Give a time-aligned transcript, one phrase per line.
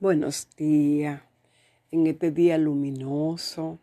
[0.00, 1.22] Buenos días.
[1.92, 3.78] En este día luminoso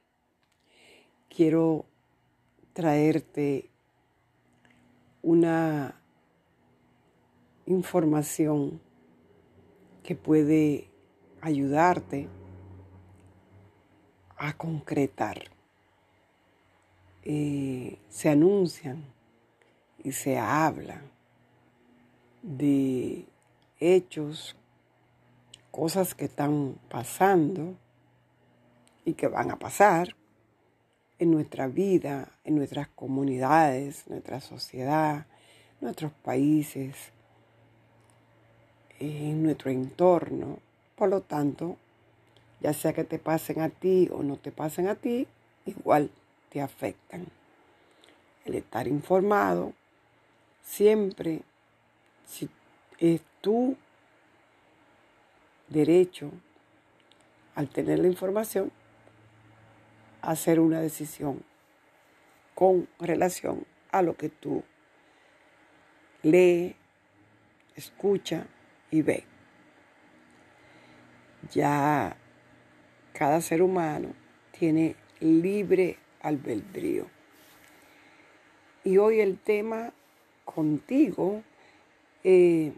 [1.30, 1.86] quiero
[2.74, 3.70] traerte
[5.22, 5.96] una
[7.66, 8.82] información
[10.04, 10.90] que puede
[11.40, 12.28] ayudarte
[14.38, 15.50] a concretar.
[17.24, 19.06] Eh, se anuncian
[20.04, 21.02] y se habla
[22.44, 23.26] de
[23.80, 24.58] hechos
[25.72, 27.76] cosas que están pasando
[29.06, 30.16] y que van a pasar
[31.18, 35.26] en nuestra vida, en nuestras comunidades, nuestra sociedad,
[35.80, 36.96] nuestros países,
[39.00, 40.60] en nuestro entorno.
[40.96, 41.78] Por lo tanto,
[42.60, 45.28] ya sea que te pasen a ti o no te pasen a ti,
[45.66, 46.12] igual
[46.50, 47.28] te afectan.
[48.46, 49.74] El estar informado
[50.64, 51.42] siempre,
[52.26, 52.50] si
[53.00, 53.76] es tú
[55.72, 56.32] derecho,
[57.56, 58.72] al tener la información,
[60.22, 61.44] a hacer una decisión
[62.54, 64.64] con relación a lo que tú
[66.22, 66.76] lee,
[67.76, 68.46] escucha
[68.92, 69.24] y ve.
[71.52, 72.16] Ya
[73.14, 74.14] cada ser humano
[74.58, 77.08] tiene libre albedrío.
[78.84, 79.94] Y hoy el tema
[80.46, 81.44] contigo
[82.24, 82.74] eh,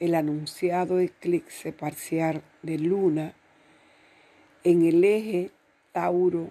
[0.00, 3.34] el anunciado eclipse parcial de luna
[4.64, 5.50] en el eje
[5.92, 6.50] Tauro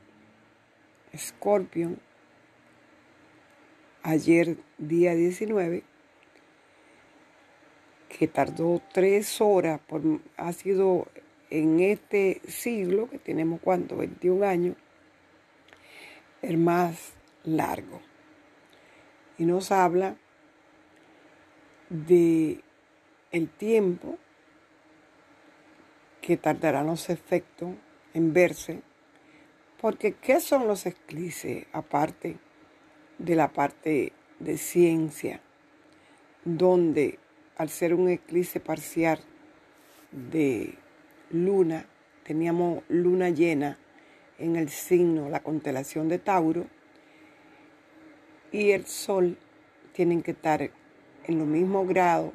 [1.15, 1.99] Scorpion
[4.03, 5.83] ayer día 19
[8.17, 10.01] que tardó tres horas, por,
[10.37, 11.07] ha sido
[11.49, 14.75] en este siglo, que tenemos cuánto, 21 años,
[16.41, 18.01] el más largo.
[19.37, 20.15] Y nos habla
[21.89, 22.61] de
[23.35, 24.17] el tiempo
[26.21, 27.75] que tardarán los efectos
[28.13, 28.81] en verse,
[29.81, 32.37] porque ¿qué son los eclipses aparte
[33.17, 35.41] de la parte de ciencia,
[36.45, 37.19] donde
[37.57, 39.19] al ser un eclipse parcial
[40.11, 40.75] de
[41.29, 41.87] luna,
[42.23, 43.77] teníamos luna llena
[44.39, 46.67] en el signo, la constelación de Tauro,
[48.53, 49.37] y el sol
[49.91, 50.71] tienen que estar
[51.25, 52.31] en lo mismo grado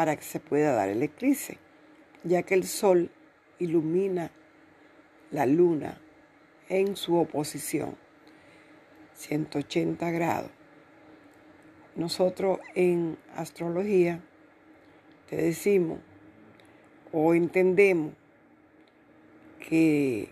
[0.00, 1.58] para que se pueda dar el eclipse,
[2.24, 3.10] ya que el sol
[3.58, 4.30] ilumina
[5.30, 6.00] la luna
[6.70, 7.96] en su oposición,
[9.12, 10.50] 180 grados.
[11.96, 14.22] Nosotros en astrología
[15.28, 15.98] te decimos
[17.12, 18.14] o entendemos
[19.68, 20.30] que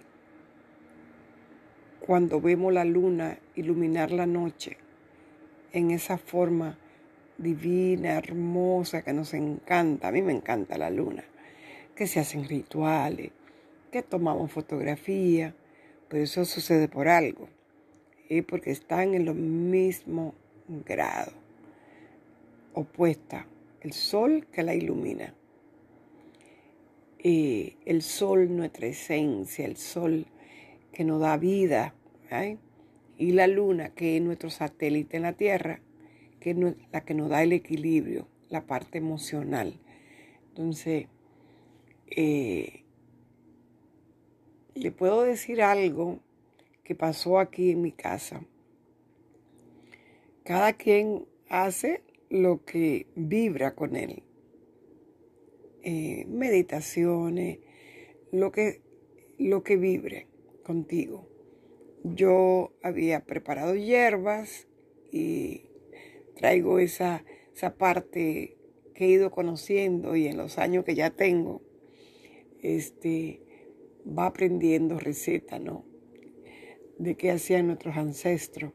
[2.01, 4.79] cuando vemos la luna iluminar la noche
[5.75, 6.79] en esa forma
[7.39, 10.09] divina, hermosa, que nos encanta.
[10.09, 11.25] A mí me encanta la luna.
[11.95, 13.31] Que se hacen rituales,
[13.91, 15.55] que tomamos fotografía,
[16.09, 17.49] pero eso sucede por algo.
[18.29, 20.35] Y porque están en los mismo
[20.85, 21.33] grado.
[22.75, 23.47] Opuesta.
[23.81, 25.35] El sol que la ilumina.
[27.23, 30.27] Y el sol, nuestra esencia, el sol
[30.93, 31.95] que nos da vida.
[33.17, 35.81] Y la luna, que es nuestro satélite en la Tierra,
[36.41, 36.57] que es
[36.93, 39.81] la que nos da el equilibrio, la parte emocional.
[40.49, 41.07] Entonces,
[42.07, 42.85] eh,
[44.75, 46.21] le puedo decir algo
[46.85, 48.45] que pasó aquí en mi casa.
[50.45, 54.23] Cada quien hace lo que vibra con él.
[55.83, 57.59] Eh, meditaciones,
[58.33, 58.81] lo que,
[59.39, 60.27] lo que vibre
[60.65, 61.29] contigo.
[62.05, 64.67] Yo había preparado hierbas
[65.13, 65.68] y
[66.39, 68.57] traigo esa, esa parte
[68.95, 71.63] que he ido conociendo y en los años que ya tengo,
[72.63, 73.43] este,
[74.07, 75.85] va aprendiendo recetas, ¿no?
[76.99, 78.73] De qué hacían nuestros ancestros.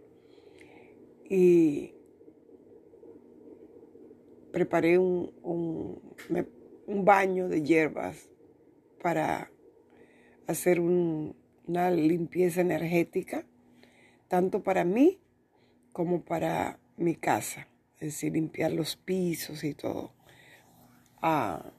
[1.30, 1.94] Y
[4.52, 6.02] preparé un, un,
[6.86, 8.30] un baño de hierbas
[9.02, 9.52] para
[10.48, 13.46] hacer una limpieza energética,
[14.28, 15.20] tanto para mí
[15.94, 20.14] como para mi casa, es decir, limpiar los pisos y todo.
[21.22, 21.72] Ah,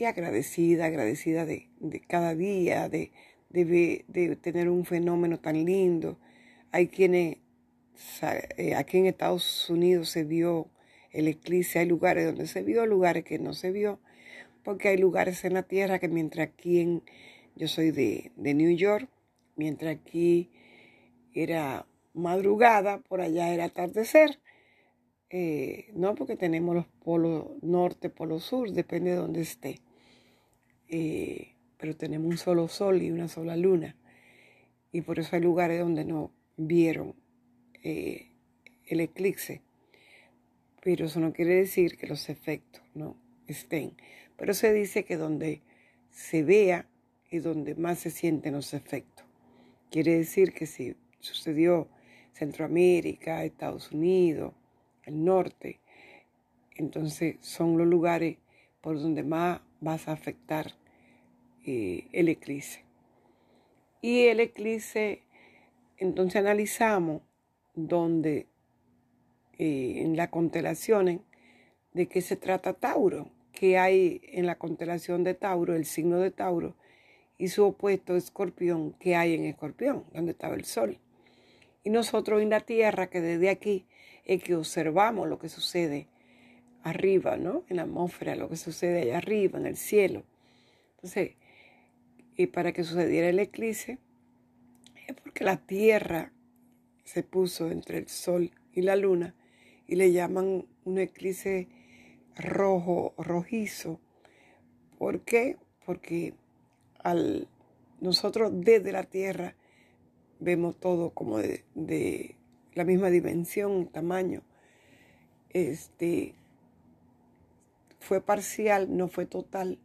[0.00, 1.68] y agradecida, agradecida de,
[2.08, 3.12] cada día, de,
[3.50, 6.18] de, tener un fenómeno tan lindo.
[6.72, 7.36] Hay quienes,
[8.56, 10.70] eh, aquí en Estados Unidos se vio
[11.12, 14.00] el eclipse, hay lugares donde se vio, lugares que no se vio,
[14.64, 17.02] porque hay lugares en la tierra que mientras aquí en,
[17.56, 19.08] yo soy de, de New York,
[19.56, 20.50] mientras aquí
[21.34, 24.40] era madrugada, por allá era atardecer.
[25.30, 29.80] Eh, no porque tenemos los polos norte, polo sur, depende de donde esté.
[30.88, 33.96] eh, pero tenemos un solo sol y una sola luna.
[34.92, 37.14] Y por eso hay lugares donde no vieron
[37.82, 38.32] eh,
[38.86, 39.62] el eclipse.
[40.82, 43.16] Pero eso no quiere decir que los efectos no
[43.46, 43.96] estén.
[44.36, 45.62] Pero se dice que donde
[46.10, 46.88] se vea
[47.30, 49.24] es donde más se sienten los efectos.
[49.90, 51.88] Quiere decir que si sucedió
[52.32, 54.54] Centroamérica, Estados Unidos,
[55.04, 55.80] el norte,
[56.76, 58.38] entonces son los lugares
[58.80, 60.72] por donde más vas a afectar
[61.66, 62.84] eh, el eclipse.
[64.00, 65.22] Y el eclipse,
[65.98, 67.22] entonces analizamos
[67.74, 68.46] donde
[69.58, 71.20] eh, en las constelaciones
[71.92, 76.30] de qué se trata Tauro, que hay en la constelación de Tauro, el signo de
[76.30, 76.76] Tauro,
[77.36, 80.98] y su opuesto Escorpión, que hay en Escorpión, donde estaba el Sol.
[81.82, 83.86] Y nosotros en la Tierra, que desde aquí
[84.24, 86.08] es que observamos lo que sucede
[86.82, 87.64] arriba, ¿no?
[87.68, 90.24] En la atmósfera, lo que sucede allá arriba, en el cielo.
[90.96, 91.32] Entonces,
[92.36, 93.98] y para que sucediera el eclipse,
[95.06, 96.32] es porque la Tierra
[97.04, 99.34] se puso entre el Sol y la Luna
[99.86, 101.68] y le llaman un eclipse
[102.36, 104.00] rojo, rojizo.
[104.98, 105.56] ¿Por qué?
[105.84, 106.34] Porque
[107.02, 107.48] al
[108.00, 109.54] nosotros desde la Tierra
[110.40, 112.36] vemos todo como de,
[112.74, 114.42] la misma dimensión, tamaño.
[115.50, 116.34] Este
[117.98, 119.78] fue parcial, no fue total.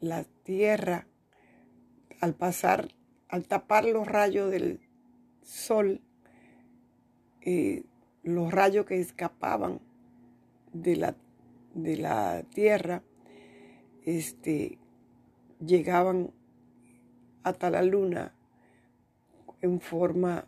[0.00, 1.06] La Tierra,
[2.20, 2.88] al pasar,
[3.28, 4.80] al tapar los rayos del
[5.42, 6.00] sol,
[7.42, 7.84] eh,
[8.22, 9.80] los rayos que escapaban
[10.72, 11.16] de la,
[11.74, 13.02] de la tierra,
[14.04, 14.78] este,
[15.64, 16.32] llegaban
[17.42, 18.34] hasta la luna
[19.62, 20.46] en forma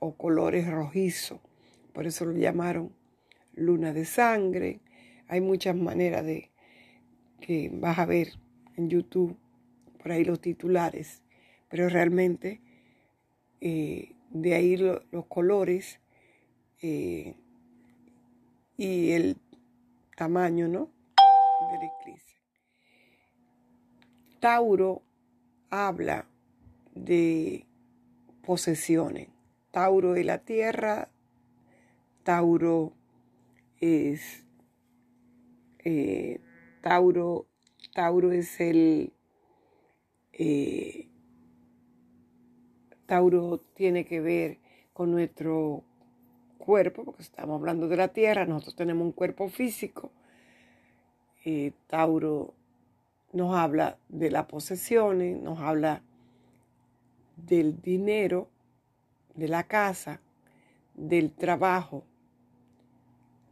[0.00, 1.40] o colores rojizos.
[1.92, 2.92] Por eso lo llamaron
[3.54, 4.80] luna de sangre.
[5.28, 6.50] Hay muchas maneras de
[7.40, 8.32] que vas a ver
[8.76, 9.36] en YouTube,
[9.98, 11.22] por ahí los titulares,
[11.68, 12.60] pero realmente
[13.60, 16.00] eh, de ahí los colores
[16.82, 17.36] eh,
[18.76, 19.36] y el
[20.16, 20.90] tamaño ¿no?
[21.70, 22.36] del eclipse.
[24.40, 25.02] Tauro
[25.70, 26.26] habla
[26.94, 27.66] de
[28.44, 29.28] posesiones.
[29.70, 31.08] Tauro es la tierra,
[32.22, 32.92] Tauro
[33.80, 34.44] es
[35.84, 36.40] eh,
[36.80, 37.46] Tauro,
[37.92, 39.12] Tauro es el
[40.32, 41.08] eh,
[43.06, 44.58] Tauro tiene que ver
[44.92, 45.82] con nuestro
[46.58, 50.10] cuerpo, porque estamos hablando de la tierra, nosotros tenemos un cuerpo físico.
[51.44, 52.54] y Tauro
[53.32, 56.02] nos habla de las posesiones, nos habla
[57.36, 58.48] del dinero,
[59.34, 60.20] de la casa,
[60.94, 62.04] del trabajo,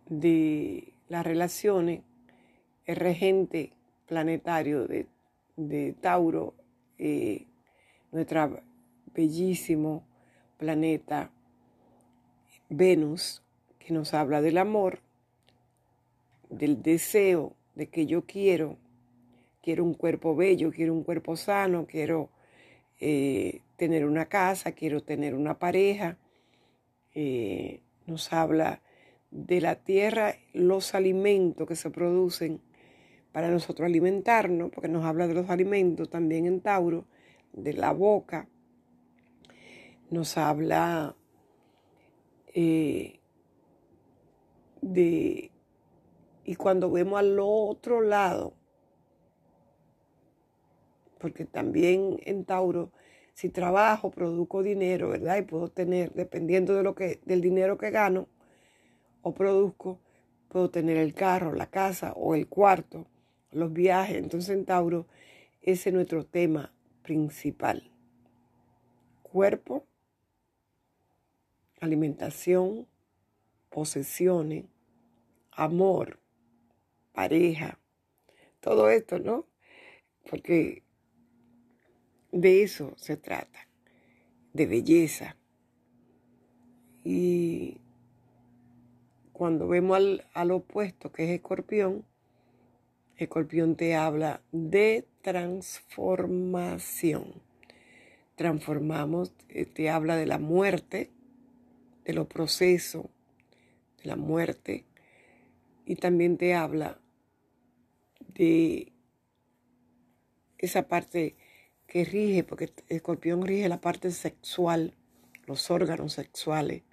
[0.08, 2.02] de las relaciones.
[2.84, 3.72] El regente
[4.06, 6.54] planetario de, Tauro,
[6.98, 7.46] eh,
[8.10, 8.60] nuestro
[9.14, 10.04] bellísimo
[10.58, 11.30] planeta
[12.68, 13.42] Venus,
[13.78, 15.00] que nos habla del amor,
[16.48, 18.78] del deseo de que yo quiero,
[19.62, 22.30] quiero un cuerpo bello, quiero un cuerpo sano, quiero
[23.00, 26.18] eh, tener una casa, quiero tener una pareja.
[27.14, 28.82] Eh, nos habla
[29.30, 32.60] de la tierra, los alimentos que se producen
[33.32, 37.06] para nosotros alimentarnos, porque nos habla de los alimentos también en Tauro,
[37.52, 38.48] de la boca,
[40.10, 41.16] nos habla
[42.54, 43.20] eh,
[44.82, 45.50] de,
[46.44, 48.54] y cuando vemos al otro lado,
[51.22, 52.90] porque también en Tauro,
[53.32, 55.38] si trabajo, produzco dinero, ¿verdad?
[55.38, 58.26] Y puedo tener, dependiendo de lo que, del dinero que gano
[59.22, 60.00] o produzco,
[60.48, 63.06] puedo tener el carro, la casa o el cuarto,
[63.52, 64.16] los viajes.
[64.16, 65.06] Entonces en Tauro,
[65.62, 67.88] ese es nuestro tema principal.
[69.22, 69.86] Cuerpo,
[71.80, 72.88] alimentación,
[73.70, 74.64] posesiones,
[75.52, 76.18] amor,
[77.12, 77.78] pareja,
[78.58, 79.46] todo esto, ¿no?
[80.28, 80.82] Porque
[82.32, 83.68] de eso se trata,
[84.52, 85.36] de belleza.
[87.04, 87.80] Y
[89.32, 92.04] cuando vemos al, al opuesto, que es escorpión,
[93.16, 97.40] escorpión te habla de transformación.
[98.34, 101.12] Transformamos, eh, te habla de la muerte,
[102.04, 103.06] de los procesos,
[104.02, 104.86] de la muerte,
[105.84, 106.98] y también te habla
[108.34, 108.92] de
[110.58, 111.36] esa parte
[111.92, 114.94] que rige, porque el escorpión rige la parte sexual,
[115.44, 116.84] los órganos sexuales,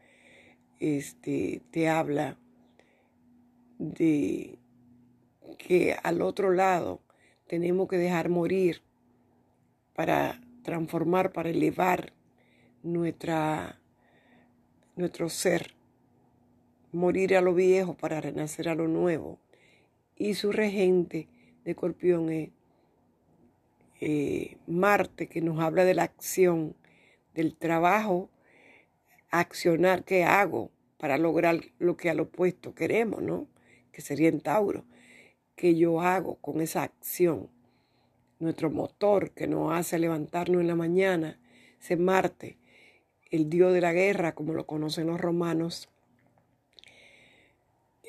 [0.82, 2.38] este, te habla
[3.78, 4.60] de
[5.58, 7.00] que al otro lado
[7.48, 8.82] tenemos que dejar morir
[9.96, 12.12] para transformar, para elevar
[12.84, 13.80] nuestra,
[14.98, 15.76] nuestro ser,
[16.92, 19.40] morir a lo viejo para renacer a lo nuevo.
[20.18, 21.30] Y su regente
[21.64, 22.50] de Escorpión es
[24.00, 26.76] eh, Marte, que nos habla de la acción,
[27.34, 28.30] del trabajo,
[29.30, 33.48] accionar que hago para lograr lo que al opuesto queremos, ¿no?
[33.92, 34.86] Que sería en Tauro,
[35.56, 37.50] que yo hago con esa acción.
[38.40, 41.40] Nuestro motor que nos hace levantarnos en la mañana,
[41.80, 42.58] ese Marte,
[43.32, 45.90] el dios de la guerra, como lo conocen los romanos.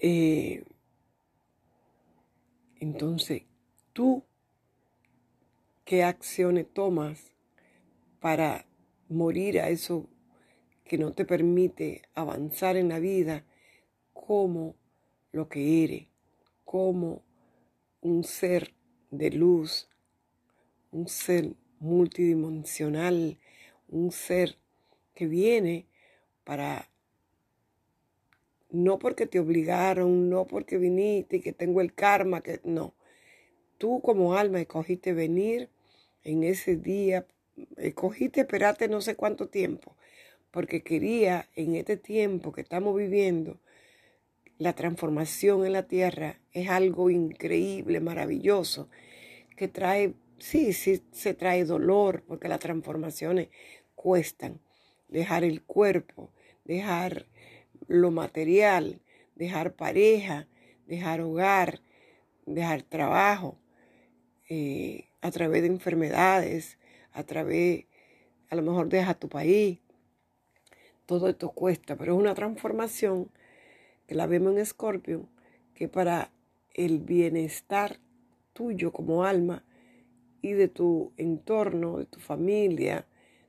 [0.02, 0.64] Eh,
[2.80, 3.42] entonces,
[3.92, 4.24] tú,
[5.90, 7.32] ¿qué acciones tomas
[8.20, 8.64] para
[9.08, 10.08] morir a eso
[10.84, 13.44] que no te permite avanzar en la vida
[14.12, 14.76] como
[15.32, 16.06] lo que eres,
[16.64, 17.24] como
[18.02, 18.72] un ser
[19.10, 19.88] de luz,
[20.92, 23.40] un ser multidimensional,
[23.88, 24.58] un ser
[25.12, 25.88] que viene
[26.44, 26.88] para,
[28.70, 32.94] no porque te obligaron, no porque viniste y que tengo el karma, que no.
[33.76, 35.68] Tú como alma escogiste venir
[36.24, 37.26] en ese día,
[37.76, 39.96] escogiste esperarte no sé cuánto tiempo,
[40.50, 43.60] porque quería en este tiempo que estamos viviendo,
[44.58, 48.90] la transformación en la tierra es algo increíble, maravilloso,
[49.56, 53.48] que trae, sí, sí, se trae dolor, porque las transformaciones
[53.94, 54.60] cuestan.
[55.08, 56.30] Dejar el cuerpo,
[56.64, 57.26] dejar
[57.88, 59.00] lo material,
[59.34, 60.46] dejar pareja,
[60.86, 61.80] dejar hogar,
[62.46, 63.58] dejar trabajo,
[64.48, 66.78] eh, a través de enfermedades,
[67.12, 67.86] a través,
[68.48, 69.78] a lo mejor deja tu país.
[71.06, 73.30] Todo esto cuesta, pero es una transformación
[74.06, 75.28] que la vemos en Scorpio,
[75.74, 76.30] que para
[76.74, 77.98] el bienestar
[78.52, 79.64] tuyo como alma
[80.42, 83.06] y de tu entorno, de tu familia,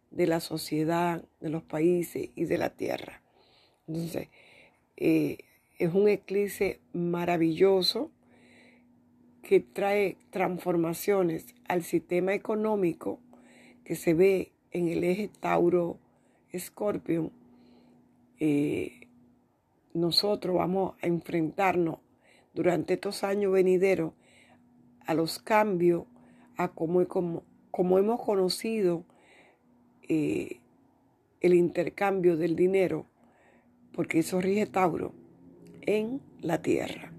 [0.09, 3.21] de la sociedad, de los países y de la tierra.
[3.87, 4.27] Entonces,
[4.97, 5.37] eh,
[5.77, 8.11] es un eclipse maravilloso
[9.41, 13.19] que trae transformaciones al sistema económico
[13.83, 17.31] que se ve en el eje Tauro-Escorpio.
[18.39, 19.07] Eh,
[19.93, 21.99] nosotros vamos a enfrentarnos
[22.53, 24.13] durante estos años venideros
[25.05, 26.05] a los cambios,
[26.57, 29.03] a cómo, como, hemos conocido
[30.07, 30.59] eh,
[31.41, 33.05] el intercambio del dinero,
[33.91, 35.13] porque eso rige Tauro
[35.81, 37.11] en la tierra.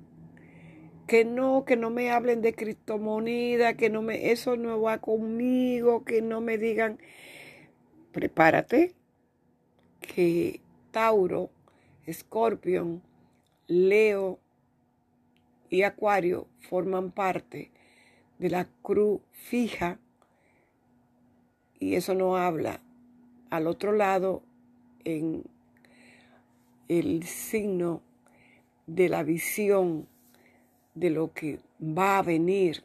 [1.13, 6.07] Que no, que no me hablen de criptomoneda, que no me, eso no va conmigo,
[6.07, 6.99] que no me digan,
[8.13, 8.95] prepárate,
[10.01, 11.51] que Tauro
[12.07, 13.03] Escorpión,
[13.67, 14.39] Leo
[15.69, 17.71] y Acuario forman parte
[18.39, 19.99] de la cruz fija
[21.79, 22.81] y eso no habla.
[23.51, 24.45] Al otro lado
[25.05, 25.45] en
[26.89, 28.01] el signo
[28.87, 30.09] de la visión
[30.95, 32.85] de lo que va a venir,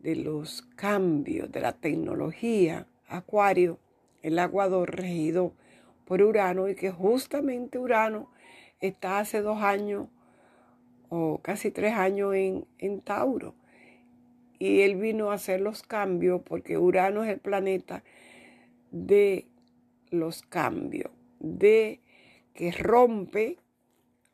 [0.00, 2.86] de los cambios, de la tecnología.
[3.08, 3.78] Acuario,
[4.22, 5.52] el aguador regido
[6.04, 8.30] por Urano y que justamente Urano
[8.80, 10.08] está hace dos años
[11.08, 13.54] o casi tres años en, en Tauro.
[14.58, 18.02] Y él vino a hacer los cambios porque Urano es el planeta
[18.90, 19.46] de
[20.10, 22.00] los cambios, de
[22.54, 23.58] que rompe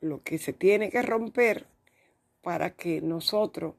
[0.00, 1.71] lo que se tiene que romper
[2.42, 3.74] para que nosotros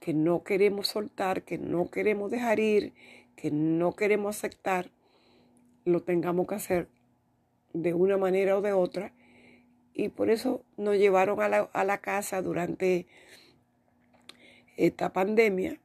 [0.00, 2.92] que no queremos soltar, que no queremos dejar ir,
[3.36, 4.90] que no queremos aceptar,
[5.84, 6.88] lo tengamos que hacer
[7.72, 9.12] de una manera o de otra.
[9.94, 13.06] Y por eso nos llevaron a la, a la casa durante
[14.76, 15.80] esta pandemia,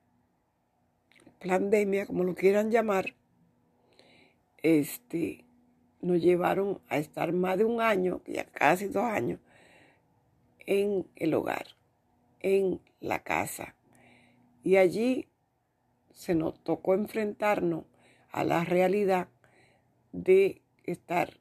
[1.45, 3.15] pandemia, como lo quieran llamar,
[4.61, 5.43] este,
[6.01, 9.39] nos llevaron a estar más de un año, ya casi dos años,
[10.65, 11.65] en el hogar,
[12.43, 13.75] en la casa.
[14.63, 15.27] Y allí
[16.11, 17.85] se nos tocó enfrentarnos
[18.31, 19.27] a la realidad
[20.11, 21.33] de estar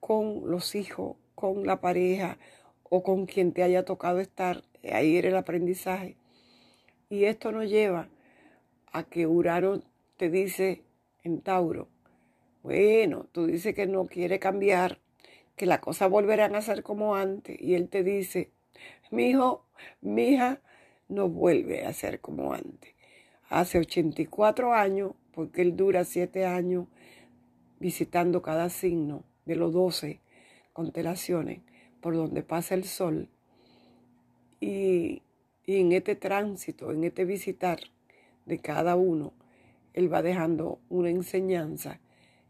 [0.00, 2.36] con los hijos con la pareja
[2.82, 4.64] o con quien te haya tocado estar.
[4.92, 6.16] Ahí era el aprendizaje.
[7.08, 8.08] Y esto nos lleva
[8.92, 9.82] a que Urano
[10.16, 10.82] te dice
[11.22, 11.88] en Tauro,
[12.62, 14.98] bueno, tú dices que no quiere cambiar,
[15.54, 17.60] que las cosas volverán a ser como antes.
[17.60, 18.50] Y él te dice,
[19.10, 19.66] mi hijo,
[20.00, 20.60] mi hija,
[21.08, 22.94] no vuelve a ser como antes.
[23.48, 26.86] Hace 84 años, porque él dura 7 años
[27.78, 30.20] visitando cada signo de los 12
[30.72, 31.60] constelaciones
[32.00, 33.28] por donde pasa el sol
[34.60, 35.22] y,
[35.66, 37.78] en este tránsito, en este visitar,
[38.46, 39.34] de cada uno,
[39.92, 42.00] Él va dejando una enseñanza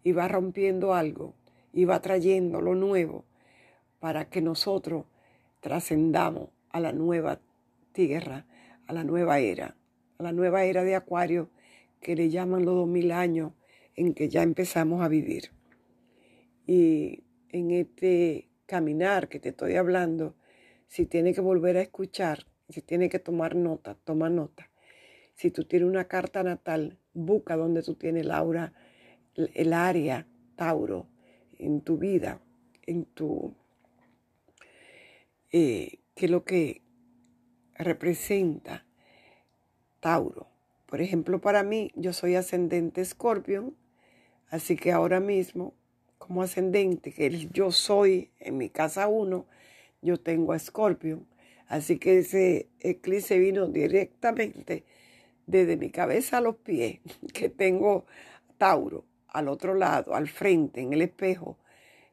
[0.05, 1.35] y va rompiendo algo
[1.73, 3.25] y va trayendo lo nuevo
[3.99, 5.07] para que nosotros
[5.61, 7.41] trascendamos a la nueva
[7.93, 8.47] tierra,
[8.87, 9.77] a la nueva era,
[10.19, 11.50] a la nueva era de Acuario
[12.00, 13.53] que le llaman los dos mil años
[13.97, 15.50] en que ya empezamos a vivir.
[16.67, 20.37] Y en este caminar que te estoy hablando,
[20.87, 24.71] si tiene que volver a escuchar, si tiene que tomar nota, toma nota.
[25.35, 28.73] Si tú tienes una carta natal, busca donde tú tienes Laura,
[29.35, 31.07] el área Tauro
[31.59, 32.41] en tu vida,
[32.87, 33.55] en tu
[35.52, 36.83] eh, qué es lo que
[37.75, 38.87] representa
[40.00, 40.49] Tauro.
[40.87, 43.76] Por ejemplo, para mí, yo soy ascendente Escorpión,
[44.49, 45.75] así que ahora mismo,
[46.19, 49.47] como ascendente, que yo soy en mi casa 1,
[50.02, 51.26] yo tengo a.
[51.67, 54.85] Así que ese eclipse vino directamente
[55.47, 57.00] desde mi cabeza a los pies,
[57.35, 58.07] que tengo
[58.57, 61.59] Tauro al otro lado, al frente, en el espejo,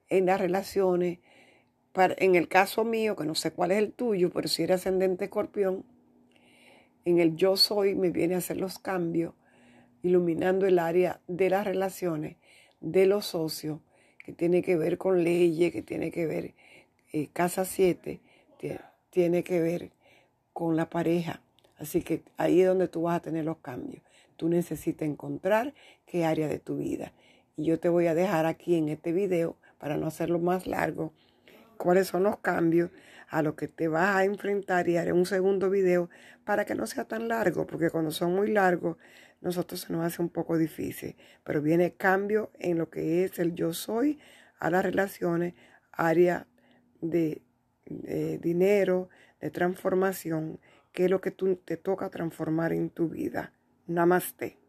[0.10, 1.20] en las relaciones.
[2.18, 5.25] En el caso mío, que no sé cuál es el tuyo, pero si eres ascendente
[5.25, 5.86] escorpión,
[7.06, 9.34] en el yo soy me viene a hacer los cambios,
[10.02, 12.38] iluminando el área de las relaciones,
[12.82, 13.80] de los socios,
[14.24, 16.54] que tiene que ver con leyes, que tiene que ver
[17.14, 18.20] eh, casa 7,
[19.10, 19.92] tiene que ver
[20.52, 21.42] con la pareja.
[21.78, 24.04] Así que ahí es donde tú vas a tener los cambios.
[24.36, 25.74] Tú necesitas encontrar
[26.06, 27.14] qué área de tu vida.
[27.56, 31.14] Y yo te voy a dejar aquí en este video, para no hacerlo más largo,
[31.75, 32.91] cuáles son los cambios
[33.29, 36.10] a los que te vas a enfrentar y haré un segundo video
[36.44, 38.98] para que no sea tan largo, porque cuando son muy largos,
[39.41, 41.15] nosotros se nos hace un poco difícil.
[41.44, 44.20] Pero viene cambio en lo que es el yo soy
[44.60, 45.53] a las relaciones,
[45.91, 46.48] área
[47.01, 47.41] de,
[48.41, 50.60] dinero, de transformación,
[50.91, 53.53] que es lo que tú te toca transformar en tu vida.
[53.88, 54.64] Namaste.